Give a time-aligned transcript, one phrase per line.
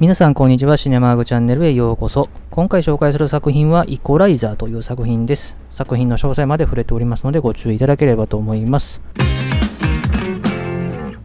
[0.00, 0.78] 皆さんこんにちは。
[0.78, 2.30] シネマーグチャンネルへようこそ。
[2.50, 5.58] 今回紹介する作品はイコライザーという作品です。
[5.68, 9.02] 作品の詳細まで触れておりますのでご注意いただければと思います。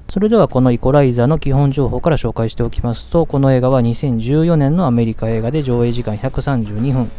[0.09, 7.09] それではこのイコライザーの基本情報から紹介しておきますとこの映画は2014年のアメリカ映画で上映時間132分。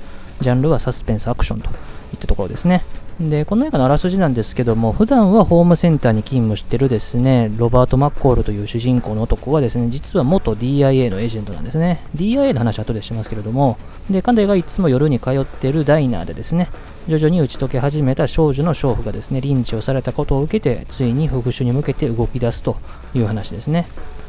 [0.43, 2.85] ジャンルはサスペンスアクションといったところですね。
[3.21, 12.03] で、この映画のあらすじなんですけども、普段はホームセンターに勤務してるですね、ロバート・マッコールという主人公の男はですね、実は元 DIA のエージェントなんですね。
[12.15, 13.79] DIA の話は後でしますけれども、
[14.11, 16.69] で、彼がいつも夜に通ってるダイナーでですね、
[17.09, 22.77] 徐々に打ち解け始めた少女の娼婦がですね、リンチをされたことを受けて、ついに復讐に向けて動き出すと
[23.15, 23.89] いう話ですね。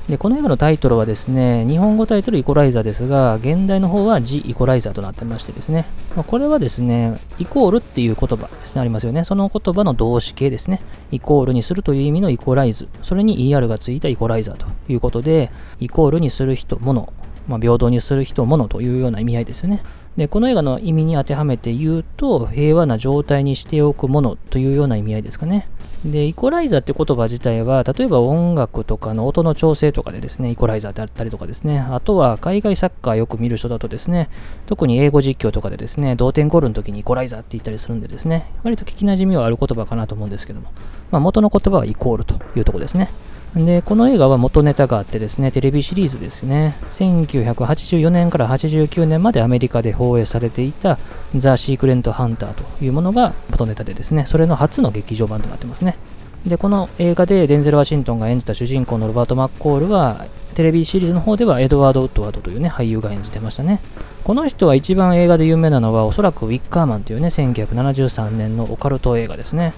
[0.10, 9.26] で、この映画のタイトルはですね、日本語タイトルイコライザーですが、現代の方はジ・イコライザーとなってましてですね、まあ、これはですね、イコールっていう言葉ですね、ありますよね。
[9.26, 10.80] その言葉の動詞形ですね。
[11.12, 12.88] イコールにするという意味のイコライズ。
[13.04, 15.52] それに ER がついたイコライザーということで、
[15.82, 17.12] イコールにする人、もの、
[17.48, 19.82] まあ、平等にする人、ものというような意味合いですよね。
[20.18, 25.70] で、この映画の意味に当てはめて言うと、平和な状態にしておくものというような意味合いですかね。
[26.04, 34.30] で、イコライザーって言葉自体は、例えば音楽とかの音の調整とかでですね、イコライザーであったりとかですね、あとは海外サッカーよく見る人だとですね、
[34.66, 40.72] 特に英語実況とかでですね、同点ゴールの時にイコライザーって言ったりするんでですね、割と聞き馴染みはある言葉かなと思うんですけども、
[41.12, 43.10] まあ、元の言葉はイコールというところですね。
[43.56, 51.00] で、この映画は元ネタがあってですね、テレビシリーズですね、1984年から89年までアメリカで放映されていた
[51.36, 55.98] ザ・シークレント・ハンターというものが元ネタでですね、それの初の劇場版となってますね。
[56.46, 63.80] で、この映画でデンゼル・ワシントンが演じた主人公のロバート・マッコールは、テレビシリーズの方ではエドワード・ウッドワードというね、俳優が演じてましたね。
[64.24, 69.74] この人は一番映画で有名なのは、おそらくウィッカーマンというね、1973年のオカルト映画ですね。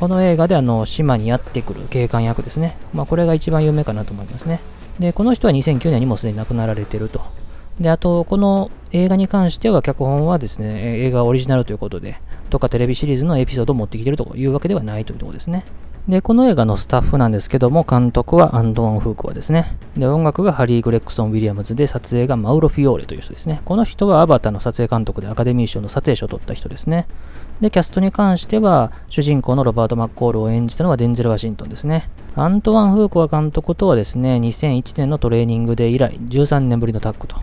[0.00, 2.74] この映画であの島にやってくる警官役ですね。
[2.94, 4.60] まあ、これが一番有名かなと思いますね。
[4.98, 7.20] で、この人は2009年にもすでに亡くなられてると。
[7.78, 12.18] で、あと、この映画に関しては、脚本はですね、映画オリジナルということで、
[12.48, 15.66] とかテレビシリーズのエピソードを持ってきてるというわけではないというところですね。
[16.08, 19.76] で、この映画のスタッフなんですけども、監督はアンドワン・フークワですね。
[19.96, 23.60] で、音楽がハリー・グレックソン・ウィリアムズで、撮影がマウロ・フィオーレという人ですね。
[23.64, 27.06] この人はアバターの撮影監督でアカデミー賞の撮影賞を取った人ですね。
[27.60, 32.08] で、キャストに関しては、主人公のロバート・マッコールを演じたのはデンゼル・ワシントンですね。
[32.34, 37.36] アントワン・フーコア監督とはですね、2001年のトレーニング デイ以来、13年ぶりのタッグと。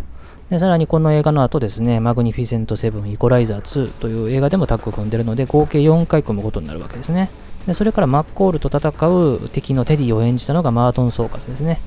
[0.50, 7.30] で、さらにこの映画の後ですね、マグニフィセント・セブン・イコライザー2という映画でもタッグを組んでるので、合計4回組むことになるわけですね。
[7.68, 11.80] で、それからマッコールと戦う敵のテディを演じたのがマートン・ソーカスですね。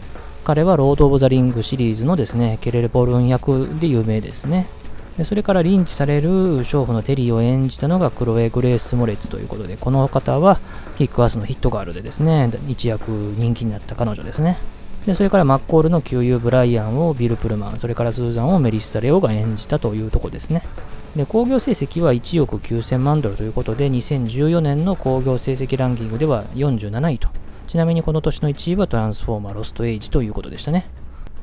[0.45, 4.69] 彼はロード・オブ・ザ・リングシリーズのですね、ケレボルン役で有名ですね。
[5.19, 10.61] でそれからリンチされる娼婦のテリーを演じたのがクロエ・グレース・モレッツということで、この方は
[10.97, 14.59] キックアスのヒットガールでですね、一躍人気になった彼女ですね。
[15.07, 20.63] で、それからマッコールの旧友ブライアンをビル・プルマン、それからスーザンをメリッサ・レオが演じたというとこですね。
[21.17, 27.29] で、興行成績は1億9000万ドルということで、2014年の工業成績ランキングでは47位と。
[27.67, 30.87] ちなみにこの年の1位はトランスフォーマー・ロスト・エイジということでしたね。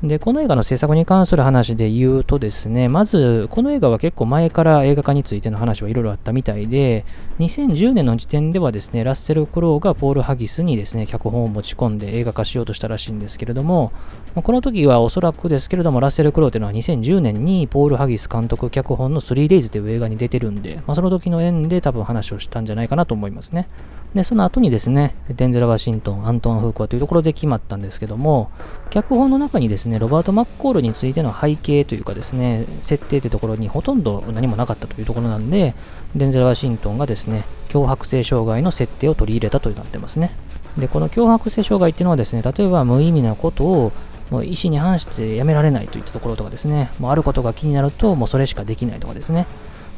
[0.02, 7.04] で、この映画の制作に関する話で言うとですね、まず、この映画は結構前から映画化についての話はいろいろあったみたいで、
[7.40, 13.90] 2010年の時点ではですね、ラッセル・クロウがポール・ハギスにですね、脚本を持ち込んで映画化しようとしたらしいんですけれども、
[14.36, 23.68] この時はおそらくですけれども、ラッセル・クロウというのは2010年にポール・ハギス監督脚本の 3days という映画に出てるんで、まあ、その時の縁で多分話をしたんじゃないかなと思いますね。
[24.14, 28.50] で、その後にですね、デンゼル・ワシントン、アントン・フーコアというところで決まったんですけども、
[28.90, 35.74] 脚本の中にですね、ロバート・マッコールについての背景というかですね、設定というところにほとんど何もなかったというところなんで、
[36.16, 40.30] デンゼル・ワシントンがですね、脅迫性障害の設定を取り入れたとなってますね。
[40.78, 43.92] で、この脅迫性障害っていうのはですね、例えば無意味なことを
[44.30, 49.46] もう意思に反してやめられないといったところとかですね、もうあることが気になると、もうそれしかできないとかですね、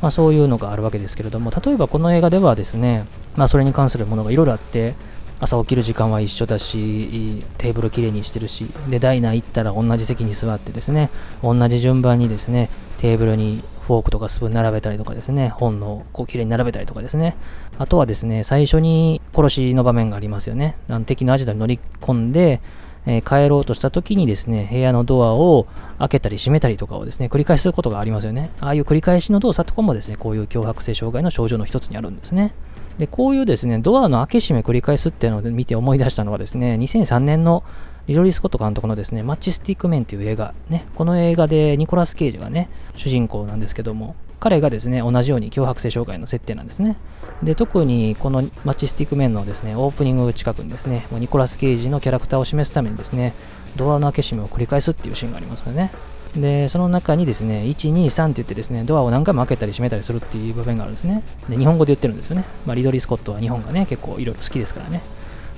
[0.01, 3.05] まあ、そういうのがあるわけですけれども、例えばこの映画ではですね、
[3.37, 4.95] まあ、それに関するものがいろいろあって、
[5.41, 11.11] 朝起きる時間は一緒だし、テーブルきれいにしてるし、で、ダイナー行ったら同じ席に座ってですね、
[11.43, 12.69] 同じ順番にですね、
[12.99, 17.37] テーブルにフォークとかスプーン並べたりとかですね、本のこう綺麗に並べたりとかですね、
[17.79, 21.05] あとはですね、最初に殺しの場面がありますよねあの。
[21.07, 22.61] 敵のアジトに乗り込んで、
[23.07, 25.67] え、帰ろうとした時にですね、部屋のドアを
[25.99, 28.51] 開けたり閉めたりとかをですね、繰り返すことがありますよね。
[28.61, 32.53] ああいう繰り返しの動作とかもですね、こういう脅迫性障害の症状の一つにあるんですね。
[32.99, 37.65] で、こういうですね、ドアの開け閉め繰り返すっていうのを見て思い出したのはですね、2003年の
[38.07, 46.97] リロリー・スコット監督のですね、マッチスティックメンっていう映画、ね、この映画でニコラス・ケイジがね、主人公なんですけども、彼がですね、同じように脅迫性障害の設定なんですね。
[47.43, 53.35] で、特にこのマッチスティックメンのですね、オープニング近くにですね、ニコラス・ケイジのキャラクターを示すためにですね、
[53.77, 55.93] ドアの開け閉めを繰り返すっていうシーンがありますよね。
[56.37, 61.23] で、その中にですね、1、2、3って言ってですね、ドアを何回も開けたり閉めたりするっていう場面があるんですね。
[61.49, 62.45] で、日本語で言ってるんですよね。
[62.67, 65.03] まあ、リドリー・スコットは日本がね、結構いろいろ好きですからね。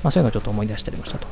[0.02, 1.26] まあ、そういうのをちょっと思い出したりもしたと。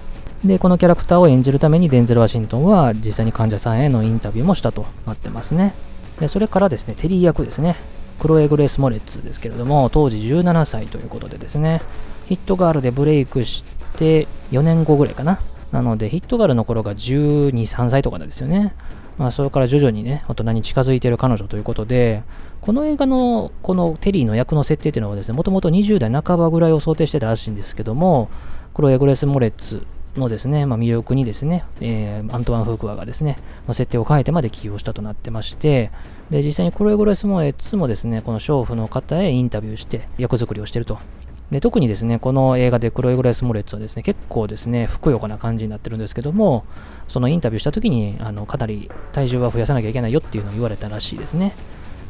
[0.45, 5.75] で、このキャラクターを演じるためにデンゼル・ワシントンは実際に患者さんへのインタビューもしたとなってますね。
[6.19, 7.77] で、それからですね、テリー役ですね。
[8.19, 11.83] クロエ・グレース・モレッツですけれども、当時17歳ということでですね、
[12.29, 13.65] ヒットガールでブレイクし
[13.97, 15.41] て4年後ぐらいかな。
[15.73, 18.75] なので、ヒットガールの頃が12、3歳とかなんですよね。
[19.21, 22.23] まあ、それから徐々にね、大人に近づいている彼女ということで、
[22.63, 28.31] この映画のこのテリーの役の設定っていうのはですね、もともと20代半ばぐらいを想定してたらしいんですけども、
[28.73, 29.85] クロエ・グレス・モレッツ
[30.17, 33.37] のですね、まあ、魅力にですね、えー、アントワン・フークワがですね、
[33.67, 35.91] まあ、設定を変えてまで起用したとなってまして、
[36.31, 40.99] で、実際にクロエ・グレス・モレッツもですね、この娼婦の方へインタビューして役作りをしていると。
[41.51, 46.65] で特にですね、この映画でクロエ・グレス・モレッツはですね、結構ですね、ふくよかな感じになってるんですけども、
[47.09, 51.55] そのインタビューした時に、あの、かなり体重は増やさなきゃいけないよっていうのを言われたらしいですね。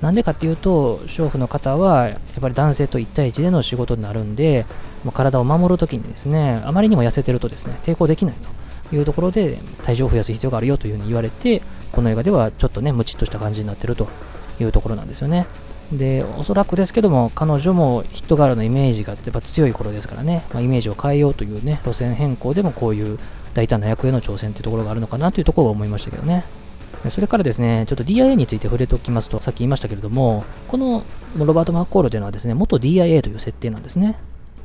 [0.02, 4.66] なんでかっていうと、娼婦の方は、やっぱり男性と1対1での仕事になるんで、
[5.14, 8.34] 体を守るときにですね、あまりにも痩せてるとですね、抵抗できない
[8.90, 11.62] というところで、体重を増やす必要があるよというふうに言われて、
[11.92, 14.08] この映画ではちょっとね、ムチっとした感じになってると
[14.60, 15.46] いうところなんですよね。
[15.92, 23.18] で、おそらくですけども、彼女もヒットガールのイメージがやっぱ強い頃ですからね、まあ、イメージを変えようというね、路線変更でもこういう
[23.54, 26.44] 大胆な役への挑戦っていうところがあるのかなというところを思いましたけどね。
[27.08, 31.02] それからですね、ちょっと DIA について触れておきますと、さっき言いましたけれども、この
[31.36, 34.16] ロバート・マッコールというのはですね、元 DIA という設定なんですね。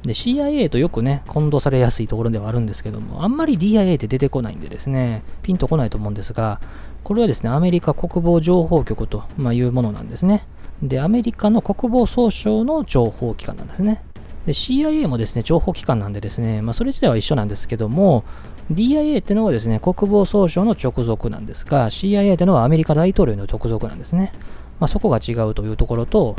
[0.04, 6.60] で、CIA とよくね、混同されやすいところではあるんですけども、あんまり DIA って出てこないんでですね、ピンとこないと思うんですが、
[7.04, 9.24] これはですね、アメリカ国防情報局と
[9.54, 10.46] いうものなんですね。
[10.82, 14.04] で、アメリカの国防総省の情報機関なんですね。
[14.46, 18.24] で、CIA もですね、情報機関なんでですね、まあ、それ自体は一緒なんですけども、
[18.72, 24.32] DIA ってのはですね、国防総省の直属なんですが、CIA ってのはアメリカ大統領の直属なんですね。
[24.80, 26.36] まあ、そこが違うというところと、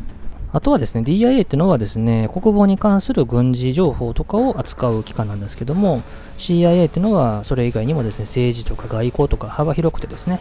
[0.53, 6.03] あとはですね、DIA ってのはですね、国防に関する軍事情報とかを扱う機関なんですけども、
[6.39, 10.41] CIA ってのはそれ以外にもですね、政治とか外交とか幅広くてですね、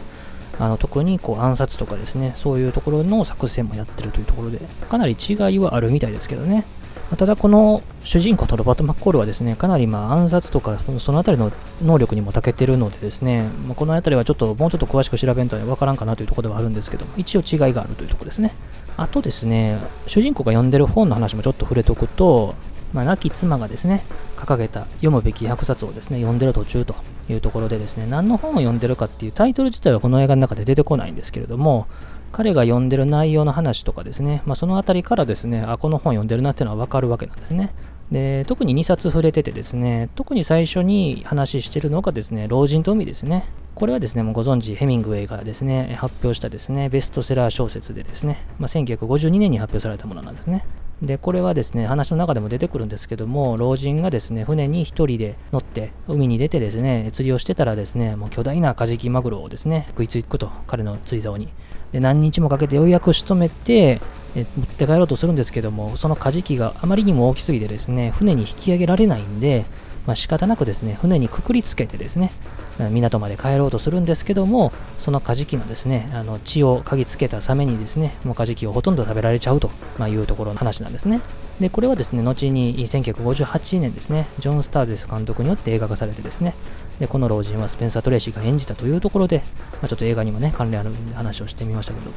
[0.58, 4.60] あの特にこう暗殺とかですね、そういうところの作戦もやってるというところで、
[4.90, 6.64] かなり違いはあるみたいですけどね。
[7.16, 18.54] ただこの主人公のロバート・マッコールはですね、かなりまあ暗殺とかそのあたりの能力にも長けてるのでですね、まあ、このあたりはちょっともうちょっと詳しく調べんとわからんかなというところではあるんですけども、一応違いがあるというところですね。
[18.96, 19.78] あとですね、
[20.08, 22.54] 主人公が読んでる本の話もちょっと触れておくと、
[22.92, 24.04] まあ、亡き妻がですね、
[24.36, 26.94] 掲げた読むべき100冊をですね、読んでる途中と
[27.28, 31.86] いうところでですね、何の本を読んでるかっていうタイトル自体はこの映画の中で出てこないんですけれども、
[32.32, 37.72] 彼が読んでる内容の話とかですね、まあ、そのあたりからですね、あ、この本読んでるなっていうのはわかるわけなんですね。
[38.10, 43.46] で、特に2冊触れててですね、特に最初に話してるのがですね、老人と海ですね。
[43.74, 50.64] これはですね、もうご存知、ヘミングウェイがですね、発表したですね、ベストセラー小説でですね、まあ、1952年に発表されたものなんですね。
[51.02, 61.48] で、これはですね、話の中でも出てくるんですけども、老人がですね、船に1人で乗って海に出てですね、釣りをしてたらですね、もう巨大なカジキマグロをですね、食いつくと、彼の釣り竿に。
[61.92, 64.00] で、何日もかけてようやく仕留めて、
[64.34, 69.66] え持って帰ろうとするんですけども、そのカジキがあまりにも大きすぎてですね、船に引き上げられないんで、
[70.06, 72.32] まあ、仕方なくですね、船にくくりつけてですね、
[72.78, 81.20] 港まで帰ろうとするんですけども、そのカジキのですね、あの血を嗅ぎつけたサメにですね、もうカジキをほとんど食べられちゃうと、ま、いうところの話なんですね。
[81.60, 86.54] で、これはですね、後に1958年ですね、ジョン・スターゼス監督によって映画化されてですね、
[87.00, 89.42] で、この老人はスペンサー・トレイシーが演じたというところで、
[89.72, 92.16] まあ、ちょっと映画にもね、関連ある話をしてみましたけども、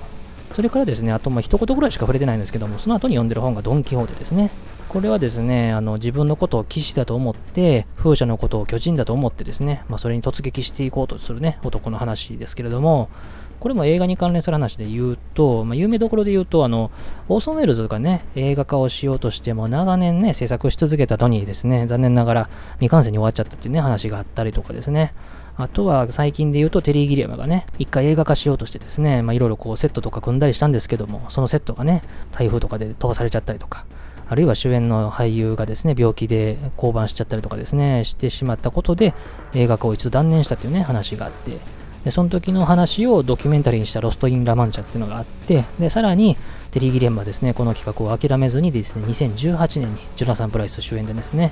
[0.51, 4.51] それからですね、あとまあ一言ぐらいしか触れてないんですけども、その後に読んでる本がドン・キホーテですね。
[4.89, 13.07] これはですね、あの自分のことを騎士だと思って、風車のことを巨人だと思ってですね、まあ、それに突撃していこうとするね、男の話ですけれども、
[13.59, 16.89] これも映画に関連する話で言うと、まあ、有名どころで言うと、あの、
[17.27, 25.13] オーソン・ウェルズがね、映画化をしようとしても長年ね、制作し続けた後にですね、残念ながら未完成に終わっちゃったっていうね、話があったりとかですね。
[25.55, 33.85] あとは最近で言うとテリー・ギリアムがね、一回映画化しようとしてですね、まあいろいろこうセットとか組んだりしたんですけども、そのセットがね、台風とかで飛ばされちゃったりとか、
[34.29, 39.15] あるいは主演の俳優がですね、病気で降板しちゃったりとかですね、してしまったことで、
[39.53, 41.57] 映画化を一度断念したっていうね、話があって、
[42.03, 46.37] でその時の話をドキュメンタリーにしたロスト・イン・ラ・マンチャっていうのがあって、で、さらに、
[46.71, 51.51] テリー・ギリアムはですね、この企画を諦めずにですね、2018年にジョナサン・プライス主演でですね、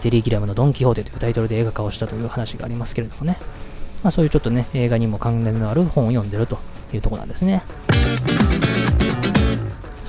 [0.00, 3.38] テリー・ギレムのドン・キホーテというタイトルで映画化をしたという話がありますけれどもね、
[4.02, 6.58] まあそういうちょっとね、映画にも関連のある本を読んでると
[6.92, 7.62] いうところなんですね。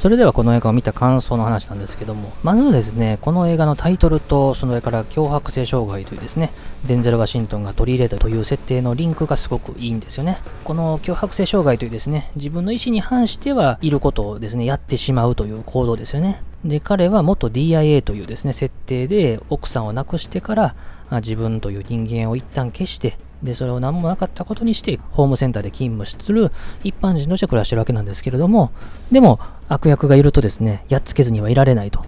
[0.06, 6.54] それではこの映画を見た感想の話なんですけども、まずですね、この映画のタイトルと、それから脅迫性障害というですね、
[6.86, 10.38] デンゼル・ワシントンが取り入れたという設定のリンクがすごくいいんですよね。
[10.64, 16.44] この脅迫性障害というですね、自分の意思に反してはいることをですね、やってしまうという行動ですよね。
[16.64, 20.76] で、彼は元 DIA というですね、設定で奥さんを亡くしてから、
[21.14, 26.52] 自分という人間を一旦消して、で、それを何もなかったことにして、ホームセンターで勤務する
[26.84, 28.72] 一般人として暮らしてるわけなんですけれども、
[29.12, 32.06] でも、悪役がいるとですね、やっつけずにはいられないと。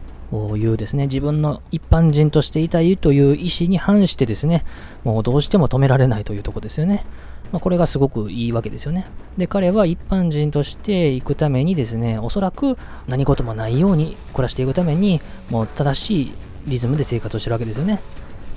[0.58, 4.66] いうですね、自分の一般人としていたいという意思に反してですね、
[5.06, 7.06] もうどうしても止められないというとこですよね。
[7.52, 9.08] まあ、これがすごくいいわけですよね。
[9.38, 16.34] で、彼は一般人として行くためにですね、おそらく何事もないように暮らしていくために、もう正しい
[16.68, 18.02] リズムで生活をしてるわけですよね。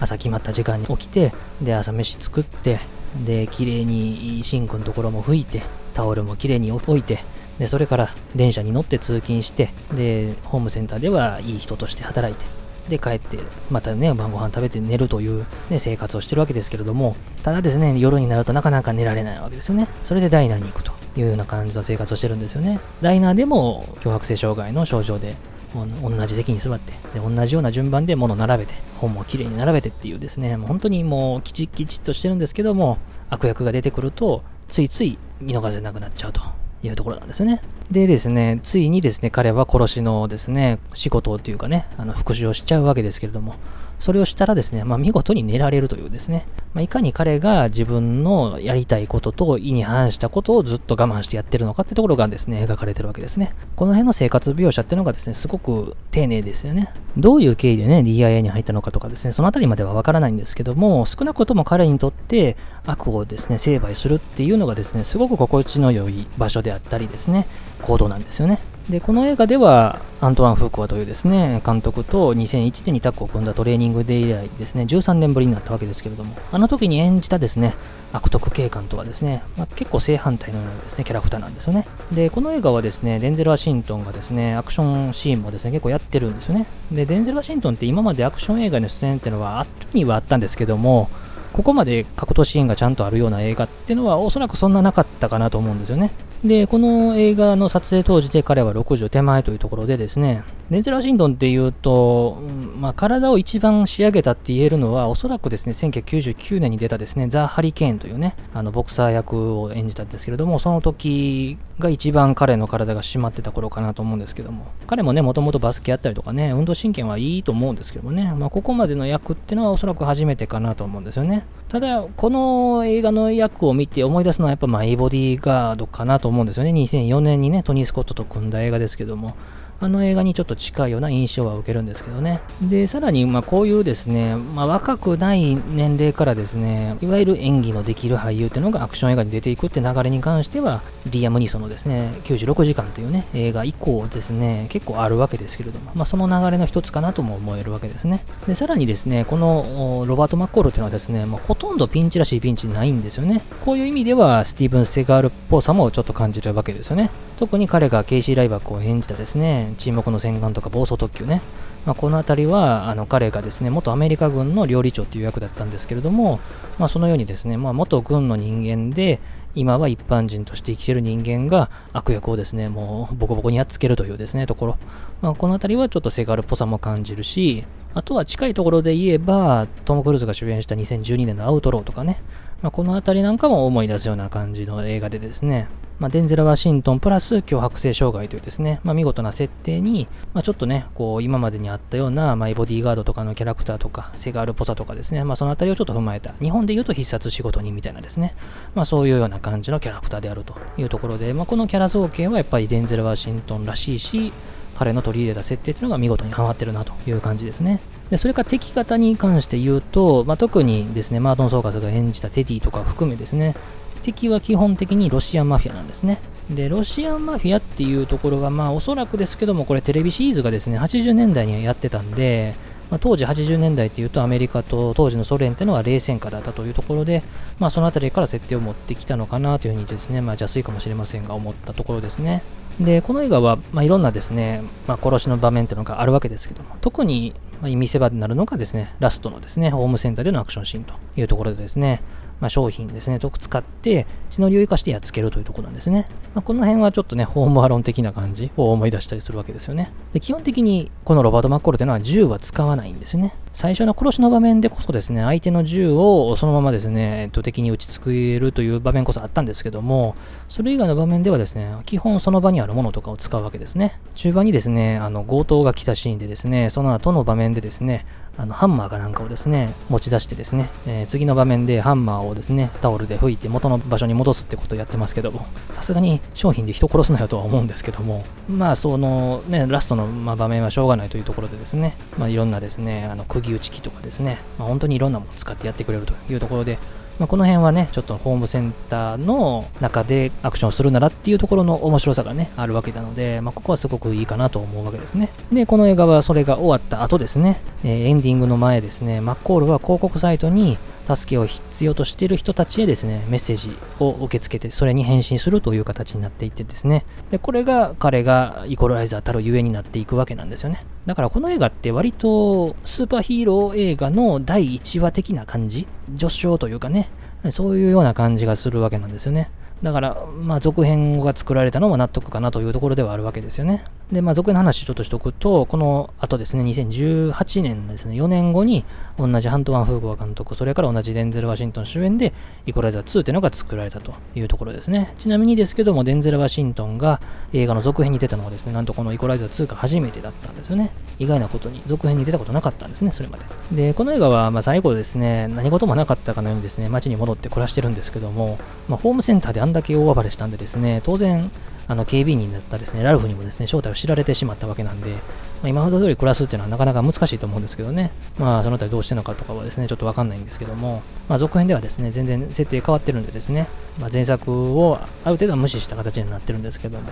[0.00, 2.80] 朝決まった時間に起きて、で、朝飯作って、
[3.24, 5.62] で、綺麗にシンクのところも拭いて、
[5.94, 7.22] タオルも綺麗に置いて、
[7.58, 12.46] で、それから電車に乗って通勤して、で、ホームセンターではいい人として働いて、
[12.88, 13.38] で、帰って、
[13.70, 19.88] またね、晩ご飯食べて寝るという、ね、生活をしてるわけですけれども、ただですね、夜になるとなかなか寝られないわけですよね。
[20.02, 22.80] それでダイナーに行くというような感じの生活をしてるんですよね。
[23.02, 25.36] ダイナーでも脅迫性障害の症状で
[25.74, 32.98] 同じ席に座って、で、同じような順番で物を並べて、本もきれいに並べてっていうですね、もう本当にもうきちきちっとしてるんですけども、
[33.28, 36.40] 悪役が出てくると、ついつい見逃せなくなっちゃうと
[36.82, 37.60] いうところなんですよね。
[37.90, 43.56] でですね、ついにですね、彼は殺しのですね、仕事というかね、あの復讐をしちゃうわけですけれども、
[44.00, 53.52] それをしたらですね、まあ、見事に寝られるというですね、まあ、いかに彼が自分のやりたいことと意に反したことをずっと我慢してやってるのかってところがですね、描かれてるわけですね。
[53.76, 56.94] この辺の生活描写っていうのがですね、すごく丁寧ですよね。
[57.18, 62.56] どういう経緯でね、DIA に入ったのかとかですね、そのあたりまではわからないんですけども、少なくとも彼にとって
[62.86, 67.46] 悪をですね、成敗するっていうのがですね、すごく心地の良い場所であったりですね、
[67.82, 68.60] 行動なんですよね。
[68.90, 77.74] で、この映画では、アントワン・フーコアというですね、監督と2001年にタッグを組んだトレーニングで以来ですね、13年ぶりになったわけですけれども、あの時に演じたですね、
[78.12, 81.86] 悪徳警官とはですね、まあ、結構正反対のようなですね、キャラクターなんですよね。
[82.12, 86.66] で、この映画はですね、デンゼル・ワシントンがですね、アクションシーンもですね、結構やってるんですよね。
[86.90, 91.08] で、デンゼル・ワシントンって今までアクション映画の出演っていうのはあったにはあったんですけども、
[91.52, 96.10] ここまで格闘シーンがちゃんとあるような映画っていうのはおそらくそんななかったかなと思うんですよね。
[96.44, 102.38] で、この映画の撮影当時で彼は60手前というところでですね、デンゼル・ワシントンっていうと、
[102.78, 121.44] まあ、体を一番仕上げたって言えるのは、おそらくですね、1999年に出たですね、ザ・ハリケーンというね、あのボクサー役を演じたんですけれども、その時が一番彼の体が締まってた頃かなと思うんですけども、彼もね、もともとバスケやったりとかね、運動神経はいいと思うんですけどもね、まあ、ここまでの役っていうのはおそらく初めてかなと思うんですよね。
[121.70, 126.72] ただ、この映画の役を見て思い出すのはやっぱマイボディーガードかなと思うんですよね。
[126.72, 129.36] 2004年にね、トニー・スコットと組んだ映画ですけども、
[129.82, 132.42] あの映画にちょっと近いような印象は受けるんですけどね。
[132.60, 148.22] で、さらに、ま、こういうですね、まあ、若くない年齢からですね、いわゆる演技のできる俳優っていうのがアクション映画に出ていくって流れに関しては、リアム・ニソのですね、96時間というね、映画以降ですね、結構あるわけですけれども、まあ、その流れの一つかなとも思えるわけですね。
[148.46, 153.42] で、さらにですね、このロバート・マッコールっていうのはですね、まあ、ほとんどピンチらしいピンチないんですよね。
[153.62, 157.10] こういう意味では、スティーブン・セガールっぽさもちょっと感じるわけですよね。
[157.40, 161.40] 特に彼がケイシー・ライバックを演じたですね、沈黙の戦艦とか暴走特急ね、
[161.86, 166.38] まあ、この辺りはあの彼がですね、元アメリカ軍の料理長っていう役だったんですけれども、
[166.78, 169.20] まあ、そのようにですね、まあ、元軍の人間で、
[169.54, 174.76] 今は一般人として生きてる人間が悪役をですね、もうボコボコにやっつけるというですね、ところ。
[175.22, 182.18] まあ、この辺りはちょっとセガールっぽさも感じるし、あとは近いところで言えば、トム・クルーズが主演した2012年のアウトローとかね、
[182.62, 198.34] まあ、この辺りなんかも思い出すような感じの映画でですね、まあ、デンゼル・ワシントンプラス脅迫性障害というですね、まあ、見事な設定に、まあ、ちょっとね、こう今までにあったようなマイボディーガードとかのキャラクターとか、セガールっぽさとかですね、まあ、そのあたりをちょっと踏まえた、日本で言うと必殺仕事人みたいなですね、
[198.74, 204.32] まあ、そういうような感じのキャラクターであるというところで、まあ、このキャラ造形はやっぱりデンゼル・ワシントンらしいし、
[204.74, 207.80] 彼の取り入れた設定っていうのが見事にハマってるなという感じですね。
[208.10, 213.54] で、それから敵方に関して言うと、まあ、特にですね、マートン・ソーカスが演じたテディとか含めですね、
[214.02, 216.20] 敵は基本的にロシアンマフィアなんですね。
[216.50, 222.54] で、ロシアンマフィアっていうところは、まあおそらくですけども、これテレビシリーズがですね、80年代にやってたんで、
[222.90, 227.22] まあ、当時80年代っていうとアメリカと当時のソ連っていうのは冷戦下だったというところで、
[227.58, 232.42] まあそのあたりから設定を持ってきたのかなというふうにですね、まあ邪推かもしれませんが思ったところですね。
[232.78, 242.02] で、この映画は、まあ、いろんなですね、まあ、殺しの場面っていうのがあるわけですけども、特に、ま、見せ場になるのがですね、ラストのですね、ホームセンターでのアクションシーンというところでですね、
[242.40, 246.06] まあ、商品ですね、と使って血のりを生かしてやっつけるというところなんですね。
[246.34, 249.92] まあ、この辺はちょっとね、ホームアロン的な感じを思い出したりするわけですよね。
[250.12, 253.34] で基本的にこのロバート・マッコールというのは銃は使わないんですよね。
[253.52, 260.14] 最初の殺しの場面でこそですね、相手の銃をそのままですね、えっと、敵に撃ちつけるという場面こそあったんですけども、
[260.48, 263.98] それ以外の場面ではですね、基本その場にあるものとかを使うわけですね。
[264.14, 268.06] 中盤にですね、あの強盗が来たシーンでですね、その後の場面でですね、
[268.40, 286.78] あのハンマーかなんかをですね、持ち出してですね、えー、次の場面でハンマーをですね、タオルで拭いて元の場所に戻すってことをやってますけども、さすがに商品で人殺すなよとは思うんですけども、まあそのね、ラストの、ま、場面はしょうがないというところでですね、まあいろんなですね、あの釘打ち機とかですね、まあ本当にいろんなものを使ってやってくれるというところで、
[287.20, 295.28] まあ、この辺はね、ちょっとホームセンターの中でアクションするならっていうところの面白さがね、あるわけなので、まあ、ここはすごくいいかなと思うわけですね。
[295.52, 300.78] で、この映画はそれが終わった後ですね、えー、エンディングの前ですね、マッコールは広告サイトに
[301.14, 310.80] 助けを必要としている人たちへですね、メッセージを受け付けて、それに返信するという形になっていてですね、で、これが彼がイコライザーたるゆえになっていくわけなんですよね。
[311.06, 317.08] だからこの映画って割とスーパーヒーロー映画の第1話的な感じ序章というかね、
[317.48, 319.50] そういうような感じがするわけなんですよね。
[319.82, 323.84] だから、まあ、続編が作られたのも納得かなというところではあるわけですよね。
[324.12, 328.84] で、まあ、続編の話ちょっとしておくと、この後ですね、2018年ですね、4年後に、
[329.18, 332.34] 同じハントワン・フーゴア監督、それから同じデンゼル・ワシントン主演で、
[332.66, 335.14] イコライザー2というのが作られたというところですね。
[335.18, 337.20] ちなみにですけども、デンゼル・ワシントンが
[337.52, 340.90] 映画の続編に出たのはですね、なんとこのイコライザー2が初めてだったんですよね。
[341.18, 343.44] 意外なことに、続編に出たことなかったんですね、それまで。
[343.72, 348.58] で、この映画は、まあ、最後ですね、何事もなかったかのようにですね、街に戻って暮らしてるんですけども、
[348.88, 351.50] まあ、ホームセンターであんんだけ大暴れしたんでですね、当然、
[351.88, 355.16] あの警備員になったですね、ラルフにもですね、正体を知られてしまったわけなんで、ま
[355.64, 363.66] あ、今ほど通り暮らすっていうのはなかなか難しいと思うんですけどね、まあその辺りどうしてるのかとかはですね、ちょっとわかんないんですけども、まあ続編ではですね、全然設定変わってるんでですね、
[363.98, 367.10] まあ、前作をある程度は無視した形になってるんですけども、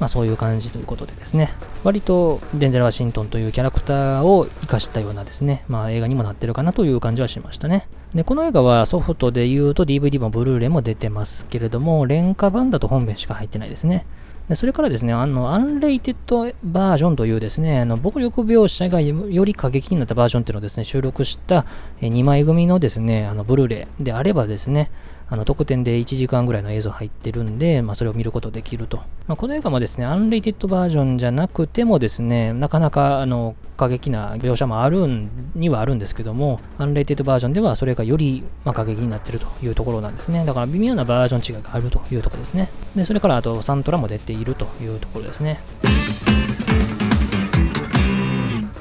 [0.00, 1.52] まあそういう感じということでですね、
[1.84, 7.86] 割とデンゼル・ワシントンというキャラクターを生かしたようなですね、まあ映画にもなってるかなという感じはしましたね。
[8.14, 14.06] で、この映画はソフトで言うと DVD もブルーレイも出てますけれども、廉価版だと本編しか入ってないですね。
[14.50, 21.66] でそれからですね、あの、アンレイテッドバージョンというですね、あの、暴力描写がより過激になったバージョンっていうのをですね、収録した
[22.00, 24.90] 2枚組のですね、あの、ブルーレイであればですね、
[25.30, 28.98] あの特典で1時間ぐらいの映像入ってるんで、まあ、それを見ることできると。
[29.28, 40.44] まあ、この映画もですね、アンレイテッドバージョンじゃなくてもですね、なかなかあの過激な描写もあるんにはあるんですけども、アンレイテッドバージョンではそれがより、まあ、過激になってるというところなんですね。
[40.44, 42.68] だから微妙なバージョン違いがあるというところですね。
[42.96, 45.60] で、それからあとサントラも出ているというところですね。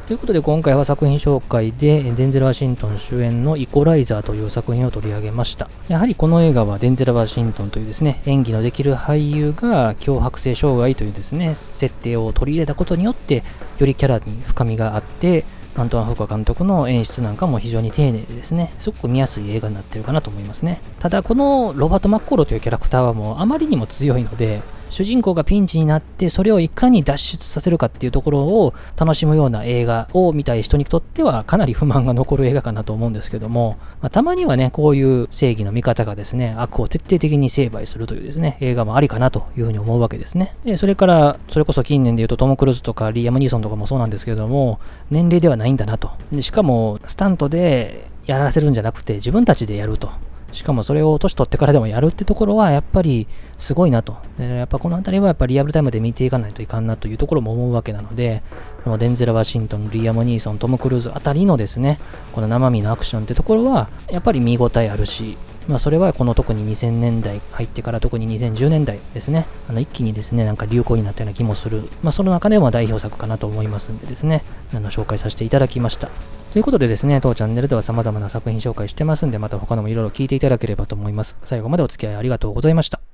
[0.10, 5.69] ということで今回は作品紹介でデンゼル・ワシントン主演のイコライザーという作品を取り上げました。
[5.88, 13.43] やはりこの映画はデンゼル・ワシントンというですね、演技のできる俳優が強迫性障害というですね、設定を取り入れたことによって
[13.78, 15.45] よりキャラに深みがあって
[15.78, 20.82] アントワン・フーカ監督の演出なんかも非常に丁寧でですね、すごく見やすい映画になってるかなと思いますね。
[20.98, 40.56] ただ、このロバート・マッコーロというキャラクターはもうあまりにも強いので、主人公がピンチになってそれをいかに脱出させるかっていうところを楽しむような映画を見たい人にとってはかなり不満が残る映画かなと思うんですけども、まあ、たまにはね、こういう正義の味方がですね、悪を徹底的に成敗するというですね、映画もありかなというふうに思うわけですね。
[40.63, 44.80] で、それから、それこそ近年で言うとトム・クルーズとかリーアム・ニーソンとかもそうなんですけども、
[45.12, 46.12] 年齢ではないんだなと。
[46.32, 50.10] でしかも、スタントでやらせるんじゃなくて自分たちでやると。
[50.51, 54.17] しかもそれを年取ってからでもやるってところはやっぱりすごいなと。
[54.38, 58.41] やっぱこの辺りはやっぱリアルタイムで見ていかないといかんなというところも思うわけなので、
[58.83, 61.99] このデンゼル・ワシントン、リアム・ニーソン、トム・クルーズあたりのですね、
[62.31, 65.38] この生身のアクションってところはやっぱり見応えあるし、
[65.69, 76.10] まあ、それはこの特に2000年代入ってから特に2010年代ですね、あの一気にですね、なんか流行になったような気もする、まあ、その中でも代表作かなと思いますんでですね、あの紹介させていただきました。
[76.53, 81.38] ということでですね、当チャンネルでは様々な作品紹介してますんで、また他のもいろいろ聞いていただければと思います。
[81.43, 83.09] 最後までお付き合いありがとうございました。